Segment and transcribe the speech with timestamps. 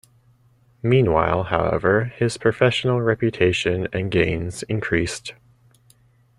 [0.81, 5.33] Meanwhile, however, his professional reputation and gains increased.